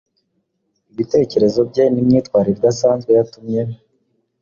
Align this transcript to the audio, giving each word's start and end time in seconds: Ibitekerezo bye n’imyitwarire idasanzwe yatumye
Ibitekerezo 0.91 1.59
bye 1.69 1.83
n’imyitwarire 1.93 2.57
idasanzwe 2.57 3.11
yatumye 3.17 3.61